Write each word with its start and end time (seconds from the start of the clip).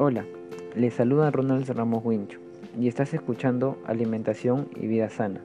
Hola, 0.00 0.24
les 0.76 0.94
saluda 0.94 1.32
Ronald 1.32 1.68
Ramos 1.70 2.04
Wincho 2.04 2.38
y 2.78 2.86
estás 2.86 3.12
escuchando 3.14 3.78
Alimentación 3.84 4.68
y 4.76 4.86
Vida 4.86 5.10
Sana. 5.10 5.40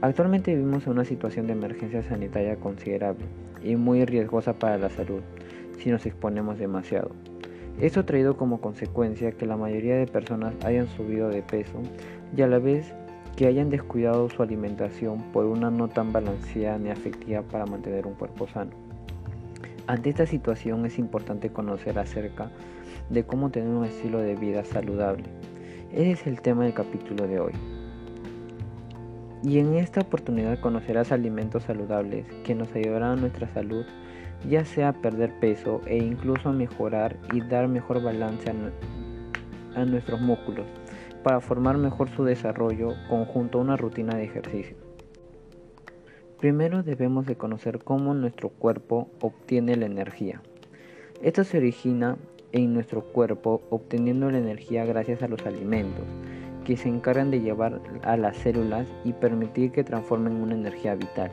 Actualmente 0.00 0.52
vivimos 0.52 0.84
en 0.84 0.94
una 0.94 1.04
situación 1.04 1.46
de 1.46 1.52
emergencia 1.52 2.02
sanitaria 2.02 2.56
considerable 2.56 3.24
y 3.62 3.76
muy 3.76 4.04
riesgosa 4.04 4.58
para 4.58 4.78
la 4.78 4.90
salud 4.90 5.20
si 5.78 5.92
nos 5.92 6.04
exponemos 6.06 6.58
demasiado. 6.58 7.12
Esto 7.80 8.00
ha 8.00 8.06
traído 8.06 8.36
como 8.36 8.60
consecuencia 8.60 9.30
que 9.30 9.46
la 9.46 9.56
mayoría 9.56 9.94
de 9.94 10.08
personas 10.08 10.52
hayan 10.64 10.88
subido 10.88 11.28
de 11.28 11.42
peso 11.42 11.80
y 12.36 12.42
a 12.42 12.48
la 12.48 12.58
vez 12.58 12.92
que 13.36 13.46
hayan 13.46 13.70
descuidado 13.70 14.28
su 14.28 14.42
alimentación 14.42 15.22
por 15.32 15.44
una 15.44 15.70
no 15.70 15.86
tan 15.86 16.12
balanceada 16.12 16.78
ni 16.78 16.90
afectiva 16.90 17.42
para 17.42 17.64
mantener 17.64 18.08
un 18.08 18.14
cuerpo 18.14 18.48
sano. 18.48 18.83
Ante 19.86 20.08
esta 20.08 20.24
situación 20.24 20.86
es 20.86 20.98
importante 20.98 21.50
conocer 21.50 21.98
acerca 21.98 22.50
de 23.10 23.24
cómo 23.24 23.50
tener 23.50 23.68
un 23.68 23.84
estilo 23.84 24.18
de 24.18 24.34
vida 24.34 24.64
saludable. 24.64 25.24
Ese 25.92 26.12
es 26.12 26.26
el 26.26 26.40
tema 26.40 26.64
del 26.64 26.72
capítulo 26.72 27.26
de 27.26 27.38
hoy. 27.38 27.52
Y 29.42 29.58
en 29.58 29.74
esta 29.74 30.00
oportunidad 30.00 30.58
conocerás 30.60 31.12
alimentos 31.12 31.64
saludables 31.64 32.24
que 32.44 32.54
nos 32.54 32.74
ayudarán 32.74 33.18
a 33.18 33.20
nuestra 33.20 33.46
salud, 33.48 33.84
ya 34.48 34.64
sea 34.64 34.88
a 34.88 34.92
perder 34.94 35.38
peso 35.38 35.82
e 35.86 35.98
incluso 35.98 36.48
a 36.48 36.52
mejorar 36.52 37.18
y 37.30 37.42
dar 37.42 37.68
mejor 37.68 38.02
balance 38.02 38.50
a, 38.50 39.80
a 39.80 39.84
nuestros 39.84 40.18
músculos 40.18 40.64
para 41.22 41.40
formar 41.40 41.76
mejor 41.76 42.08
su 42.08 42.24
desarrollo 42.24 42.94
conjunto 43.10 43.58
a 43.58 43.62
una 43.62 43.76
rutina 43.76 44.16
de 44.16 44.24
ejercicio. 44.24 44.93
Primero 46.44 46.82
debemos 46.82 47.24
de 47.24 47.36
conocer 47.36 47.78
cómo 47.82 48.12
nuestro 48.12 48.50
cuerpo 48.50 49.08
obtiene 49.22 49.76
la 49.76 49.86
energía. 49.86 50.42
Esto 51.22 51.42
se 51.42 51.56
origina 51.56 52.18
en 52.52 52.74
nuestro 52.74 53.02
cuerpo 53.02 53.62
obteniendo 53.70 54.30
la 54.30 54.36
energía 54.36 54.84
gracias 54.84 55.22
a 55.22 55.28
los 55.28 55.46
alimentos, 55.46 56.04
que 56.66 56.76
se 56.76 56.90
encargan 56.90 57.30
de 57.30 57.40
llevar 57.40 57.80
a 58.02 58.18
las 58.18 58.36
células 58.36 58.86
y 59.06 59.14
permitir 59.14 59.72
que 59.72 59.84
transformen 59.84 60.34
una 60.34 60.54
energía 60.54 60.94
vital. 60.94 61.32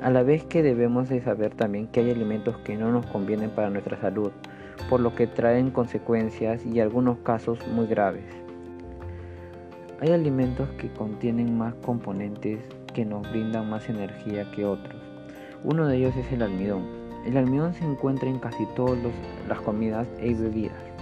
A 0.00 0.08
la 0.08 0.22
vez 0.22 0.44
que 0.44 0.62
debemos 0.62 1.08
de 1.08 1.20
saber 1.20 1.52
también 1.56 1.88
que 1.88 1.98
hay 1.98 2.12
alimentos 2.12 2.56
que 2.58 2.76
no 2.76 2.92
nos 2.92 3.04
convienen 3.06 3.50
para 3.50 3.70
nuestra 3.70 4.00
salud, 4.00 4.30
por 4.88 5.00
lo 5.00 5.16
que 5.16 5.26
traen 5.26 5.72
consecuencias 5.72 6.64
y 6.64 6.78
algunos 6.78 7.18
casos 7.24 7.58
muy 7.66 7.88
graves. 7.88 8.26
Hay 9.98 10.10
alimentos 10.12 10.68
que 10.78 10.92
contienen 10.92 11.58
más 11.58 11.74
componentes 11.74 12.60
que 12.92 13.04
nos 13.04 13.30
brindan 13.30 13.68
más 13.68 13.88
energía 13.88 14.50
que 14.52 14.64
otros. 14.64 15.00
Uno 15.64 15.86
de 15.86 15.96
ellos 15.96 16.16
es 16.16 16.30
el 16.32 16.42
almidón. 16.42 16.84
El 17.24 17.36
almidón 17.36 17.74
se 17.74 17.84
encuentra 17.84 18.28
en 18.28 18.38
casi 18.38 18.66
todas 18.74 18.98
las 19.48 19.60
comidas 19.60 20.08
y 20.20 20.34
bebidas 20.34 20.92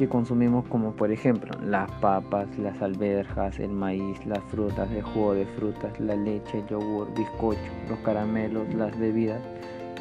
que 0.00 0.08
consumimos 0.08 0.66
como 0.68 0.92
por 0.92 1.12
ejemplo 1.12 1.52
las 1.62 1.90
papas, 2.00 2.48
las 2.58 2.80
alberjas, 2.80 3.58
el 3.58 3.68
maíz, 3.68 4.24
las 4.24 4.42
frutas, 4.44 4.90
el 4.92 5.02
jugo 5.02 5.34
de 5.34 5.44
frutas, 5.44 6.00
la 6.00 6.16
leche, 6.16 6.60
el 6.60 6.66
yogur, 6.68 7.12
bizcocho, 7.14 7.60
los 7.86 7.98
caramelos, 7.98 8.72
las 8.72 8.98
bebidas, 8.98 9.42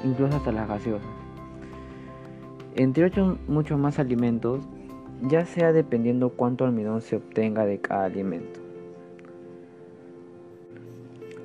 incluso 0.05 0.37
hasta 0.37 0.53
las 0.53 0.69
gaseosas. 0.69 1.05
Entre 2.77 3.03
otros 3.03 3.37
muchos 3.49 3.77
más 3.77 3.99
alimentos, 3.99 4.61
ya 5.23 5.45
sea 5.45 5.73
dependiendo 5.73 6.29
cuánto 6.29 6.63
almidón 6.63 7.01
se 7.01 7.17
obtenga 7.17 7.65
de 7.65 7.81
cada 7.81 8.05
alimento. 8.05 8.68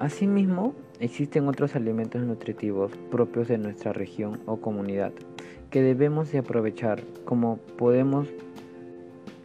Asimismo, 0.00 0.74
existen 0.98 1.46
otros 1.46 1.76
alimentos 1.76 2.22
nutritivos 2.22 2.90
propios 3.10 3.46
de 3.46 3.58
nuestra 3.58 3.92
región 3.92 4.40
o 4.44 4.56
comunidad 4.56 5.12
que 5.70 5.82
debemos 5.82 6.32
de 6.32 6.38
aprovechar 6.38 7.02
como 7.24 7.58
podemos 7.78 8.28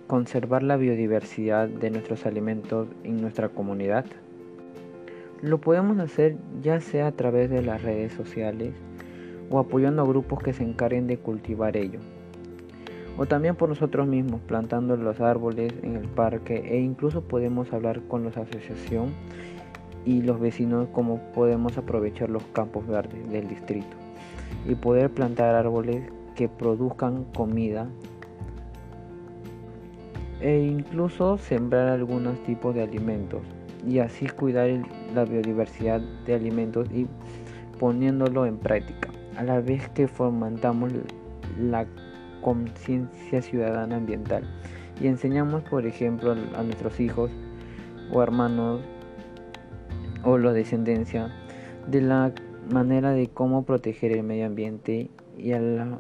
conservar 0.08 0.64
la 0.64 0.76
biodiversidad 0.76 1.68
de 1.68 1.92
nuestros 1.92 2.26
alimentos 2.26 2.88
en 3.04 3.22
nuestra 3.22 3.50
comunidad. 3.50 4.06
Lo 5.42 5.60
podemos 5.60 6.00
hacer 6.00 6.36
ya 6.62 6.82
sea 6.82 7.08
a 7.08 7.12
través 7.12 7.52
de 7.52 7.62
las 7.62 7.84
redes 7.84 8.14
sociales 8.14 8.74
o 9.52 9.60
apoyando 9.60 10.02
a 10.02 10.08
grupos 10.08 10.42
que 10.42 10.54
se 10.54 10.64
encarguen 10.64 11.06
de 11.06 11.18
cultivar 11.18 11.78
ello. 11.78 12.00
O 13.18 13.28
también 13.28 13.56
por 13.56 13.70
nosotros 13.70 14.08
mismos 14.08 14.42
plantando 14.42 14.98
los 14.98 15.22
árboles 15.22 15.74
en 15.84 15.96
el 15.96 16.08
parque 16.08 16.64
e 16.74 16.80
incluso 16.80 17.22
podemos 17.22 17.72
hablar 17.72 18.02
con 18.08 18.24
la 18.24 18.30
asociación 18.30 19.14
y 20.06 20.22
los 20.22 20.40
vecinos 20.40 20.88
cómo 20.92 21.20
podemos 21.34 21.78
aprovechar 21.78 22.30
los 22.30 22.44
campos 22.54 22.88
verdes 22.88 23.30
del 23.30 23.48
distrito 23.48 23.96
y 24.68 24.76
poder 24.76 25.10
plantar 25.10 25.56
árboles 25.56 26.04
que 26.36 26.48
produzcan 26.48 27.26
comida 27.36 27.88
e 30.42 30.62
incluso 30.62 31.38
sembrar 31.38 31.90
algunos 31.90 32.42
tipos 32.44 32.74
de 32.74 32.84
alimentos 32.84 33.42
y 33.88 34.00
así 34.00 34.28
cuidar 34.28 34.70
la 35.14 35.26
biodiversidad 35.26 36.02
de 36.26 36.36
alimentos 36.36 36.90
y 36.92 37.08
poniéndolo 37.80 38.46
en 38.46 38.58
práctica. 38.58 39.10
A 39.38 39.44
la 39.44 39.62
vez 39.62 39.88
que 39.90 40.08
fomentamos 40.08 40.92
la 41.58 41.86
conciencia 42.42 43.42
ciudadana 43.42 43.98
ambiental 43.98 44.44
y 45.02 45.08
enseñamos 45.08 45.64
por 45.64 45.86
ejemplo 45.86 46.32
a 46.32 46.64
nuestros 46.64 47.00
hijos 47.00 47.32
o 48.12 48.22
hermanos 48.24 48.82
o 50.24 50.38
la 50.38 50.54
descendencia 50.54 51.34
de 51.88 52.02
la 52.02 52.34
manera 52.72 53.12
de 53.12 53.28
cómo 53.28 53.64
proteger 53.64 54.12
el 54.12 54.24
medio 54.24 54.46
ambiente 54.46 55.10
y 55.38 55.54
a 55.54 55.60
la, 55.60 56.00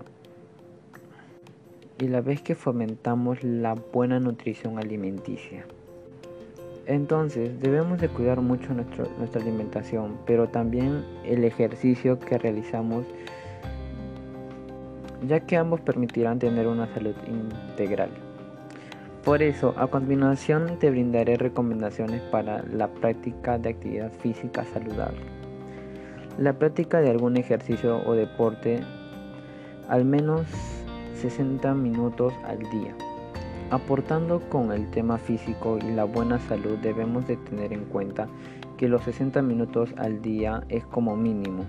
y 2.00 2.07
la 2.07 2.22
vez 2.22 2.41
que 2.41 2.56
fomentamos 2.56 3.44
la 3.44 3.74
buena 3.74 4.19
nutrición 4.19 4.78
alimenticia. 4.78 5.66
Entonces 6.85 7.59
debemos 7.59 8.00
de 8.00 8.09
cuidar 8.09 8.41
mucho 8.41 8.74
nuestra 8.74 9.41
alimentación, 9.41 10.18
pero 10.25 10.47
también 10.47 11.06
el 11.24 11.44
ejercicio 11.44 12.19
que 12.19 12.38
realizamos, 12.38 13.06
ya 15.28 15.40
que 15.41 15.56
ambos 15.56 15.81
permitirán 15.81 16.40
tener 16.40 16.68
una 16.68 16.91
salud 16.94 17.13
integral. 17.28 18.09
Por 19.24 19.44
eso, 19.44 19.74
a 19.78 19.88
continuación 19.88 20.80
te 20.80 20.90
brindaré 20.90 21.35
recomendaciones 21.35 22.22
para 22.22 22.63
la 22.63 22.88
práctica 22.88 23.57
de 23.57 23.69
actividad 23.69 24.12
física 24.12 24.63
saludable. 24.63 25.19
La 26.38 26.53
práctica 26.53 27.02
de 27.02 27.09
algún 27.09 27.35
ejercicio 27.35 28.02
o 28.06 28.13
deporte 28.13 28.79
al 29.90 30.06
menos 30.06 30.47
60 31.16 31.74
minutos 31.74 32.34
al 32.46 32.59
día. 32.69 32.96
Aportando 33.72 34.40
con 34.50 34.72
el 34.72 34.90
tema 34.90 35.18
físico 35.18 35.78
y 35.78 35.91
la 35.91 36.06
buena 36.06 36.40
salud 36.40 36.78
debemos 36.78 37.28
de 37.28 37.35
tener 37.35 37.74
en 37.74 37.85
cuenta 37.85 38.28
que 38.78 38.88
los 38.88 39.03
60 39.03 39.41
minutos 39.41 39.94
al 39.97 40.22
día 40.22 40.63
es 40.69 40.85
como 40.85 41.18
mínimo 41.18 41.66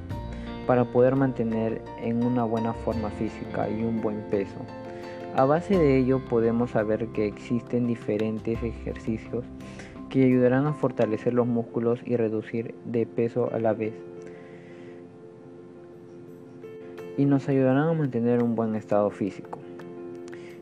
para 0.69 0.85
poder 0.85 1.17
mantener 1.17 1.83
en 2.01 2.25
una 2.25 2.45
buena 2.45 2.73
forma 2.73 3.11
física 3.11 3.69
y 3.69 3.83
un 3.83 4.01
buen 4.01 4.23
peso. 4.31 4.61
A 5.41 5.47
base 5.47 5.79
de 5.79 5.97
ello 5.97 6.21
podemos 6.23 6.73
saber 6.73 7.07
que 7.15 7.27
existen 7.27 7.87
diferentes 7.87 8.63
ejercicios 8.63 9.43
que 10.11 10.23
ayudarán 10.23 10.67
a 10.67 10.75
fortalecer 10.75 11.33
los 11.33 11.47
músculos 11.47 11.99
y 12.05 12.17
reducir 12.17 12.75
de 12.85 13.07
peso 13.07 13.49
a 13.51 13.59
la 13.59 13.73
vez. 13.73 13.95
Y 17.17 17.25
nos 17.25 17.49
ayudarán 17.49 17.89
a 17.89 17.93
mantener 17.95 18.43
un 18.43 18.55
buen 18.55 18.75
estado 18.75 19.09
físico. 19.09 19.59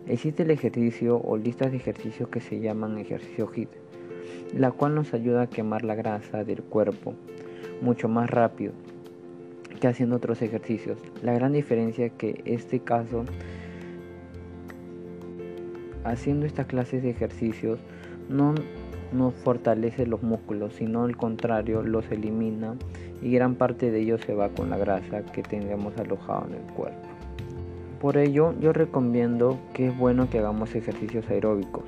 Existe 0.06 0.44
el 0.44 0.52
ejercicio 0.52 1.20
o 1.24 1.36
listas 1.36 1.72
de 1.72 1.78
ejercicios 1.78 2.28
que 2.28 2.38
se 2.38 2.60
llaman 2.60 2.98
ejercicio 2.98 3.50
HIT, 3.52 3.70
la 4.56 4.70
cual 4.70 4.94
nos 4.94 5.12
ayuda 5.12 5.42
a 5.42 5.46
quemar 5.48 5.82
la 5.82 5.96
grasa 5.96 6.44
del 6.44 6.62
cuerpo 6.62 7.14
mucho 7.80 8.08
más 8.08 8.30
rápido 8.30 8.74
que 9.80 9.88
haciendo 9.88 10.14
otros 10.14 10.40
ejercicios. 10.40 11.00
La 11.24 11.32
gran 11.32 11.52
diferencia 11.52 12.06
es 12.06 12.12
que 12.12 12.42
este 12.44 12.78
caso 12.78 13.24
Haciendo 16.08 16.46
estas 16.46 16.66
clases 16.66 17.02
de 17.02 17.10
ejercicios 17.10 17.78
no 18.30 18.54
nos 19.12 19.34
fortalece 19.34 20.06
los 20.06 20.22
músculos, 20.22 20.72
sino 20.72 21.04
al 21.04 21.18
contrario 21.18 21.82
los 21.82 22.10
elimina 22.10 22.76
y 23.20 23.30
gran 23.30 23.56
parte 23.56 23.90
de 23.90 24.00
ellos 24.00 24.22
se 24.22 24.34
va 24.34 24.48
con 24.48 24.70
la 24.70 24.78
grasa 24.78 25.22
que 25.22 25.42
tengamos 25.42 25.98
alojado 25.98 26.46
en 26.46 26.54
el 26.54 26.72
cuerpo. 26.72 27.08
Por 28.00 28.16
ello 28.16 28.54
yo 28.58 28.72
recomiendo 28.72 29.58
que 29.74 29.88
es 29.88 29.98
bueno 29.98 30.30
que 30.30 30.38
hagamos 30.38 30.74
ejercicios 30.74 31.28
aeróbicos. 31.28 31.84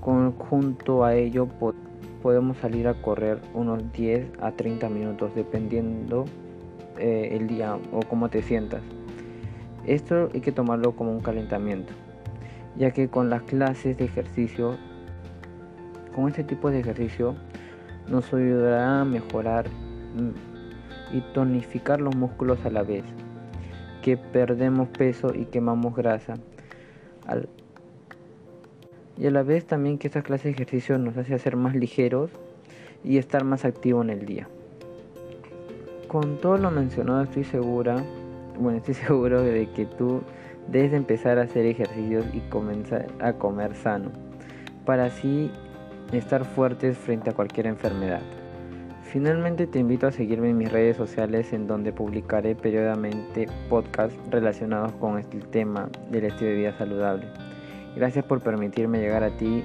junto 0.00 1.04
a 1.04 1.14
ello 1.16 1.48
podemos 2.22 2.56
salir 2.56 2.88
a 2.88 2.94
correr 2.94 3.40
unos 3.52 3.92
10 3.92 4.26
a 4.40 4.52
30 4.52 4.88
minutos 4.88 5.34
dependiendo 5.34 6.24
eh, 6.98 7.30
el 7.32 7.46
día 7.46 7.76
o 7.92 8.00
cómo 8.08 8.30
te 8.30 8.40
sientas. 8.40 8.80
Esto 9.84 10.30
hay 10.32 10.40
que 10.40 10.52
tomarlo 10.52 10.96
como 10.96 11.12
un 11.12 11.20
calentamiento 11.20 11.92
ya 12.78 12.90
que 12.90 13.08
con 13.08 13.30
las 13.30 13.42
clases 13.42 13.96
de 13.96 14.04
ejercicio, 14.04 14.76
con 16.14 16.28
este 16.28 16.44
tipo 16.44 16.70
de 16.70 16.80
ejercicio, 16.80 17.34
nos 18.08 18.32
ayudará 18.32 19.00
a 19.00 19.04
mejorar 19.04 19.66
y 21.12 21.20
tonificar 21.32 22.00
los 22.00 22.14
músculos 22.14 22.64
a 22.64 22.70
la 22.70 22.82
vez, 22.82 23.04
que 24.02 24.16
perdemos 24.16 24.88
peso 24.88 25.34
y 25.34 25.46
quemamos 25.46 25.94
grasa. 25.94 26.34
Y 29.18 29.26
a 29.26 29.30
la 29.30 29.42
vez 29.42 29.66
también 29.66 29.98
que 29.98 30.08
esta 30.08 30.22
clase 30.22 30.48
de 30.48 30.54
ejercicio 30.54 30.98
nos 30.98 31.16
hace 31.16 31.38
ser 31.38 31.56
más 31.56 31.74
ligeros 31.74 32.30
y 33.02 33.18
estar 33.18 33.44
más 33.44 33.64
activo 33.64 34.02
en 34.02 34.10
el 34.10 34.26
día. 34.26 34.48
Con 36.08 36.38
todo 36.40 36.56
lo 36.58 36.70
mencionado 36.70 37.22
estoy 37.22 37.44
segura, 37.44 38.04
bueno, 38.58 38.78
estoy 38.78 38.94
seguro 39.06 39.42
de 39.42 39.68
que 39.70 39.86
tú 39.86 40.22
debes 40.68 40.92
empezar 40.92 41.38
a 41.38 41.42
hacer 41.42 41.66
ejercicios 41.66 42.24
y 42.32 42.40
comenzar 42.50 43.06
a 43.20 43.34
comer 43.34 43.74
sano, 43.74 44.10
para 44.84 45.06
así 45.06 45.50
estar 46.12 46.44
fuertes 46.44 46.96
frente 46.96 47.30
a 47.30 47.34
cualquier 47.34 47.66
enfermedad. 47.66 48.22
Finalmente 49.02 49.66
te 49.66 49.78
invito 49.78 50.06
a 50.06 50.12
seguirme 50.12 50.50
en 50.50 50.58
mis 50.58 50.70
redes 50.70 50.96
sociales 50.96 51.52
en 51.52 51.66
donde 51.66 51.92
publicaré 51.92 52.54
periódicamente 52.54 53.46
podcasts 53.68 54.18
relacionados 54.30 54.92
con 54.92 55.18
este 55.18 55.38
tema 55.38 55.88
del 56.10 56.24
estilo 56.24 56.50
de 56.50 56.56
vida 56.56 56.76
saludable. 56.76 57.26
Gracias 57.94 58.24
por 58.24 58.40
permitirme 58.40 58.98
llegar 58.98 59.22
a 59.22 59.36
ti 59.36 59.62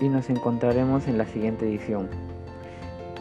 y 0.00 0.08
nos 0.08 0.28
encontraremos 0.30 1.06
en 1.06 1.18
la 1.18 1.26
siguiente 1.26 1.66
edición. 1.66 2.08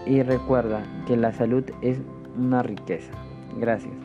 Y 0.06 0.24
recuerda 0.24 0.84
que 1.08 1.18
la 1.18 1.34
salud 1.34 1.64
es 1.82 2.00
una 2.38 2.64
riqueza. 2.64 3.12
Gracias. 3.60 4.03